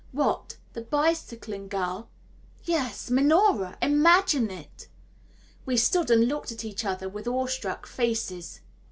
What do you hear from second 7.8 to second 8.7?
faces.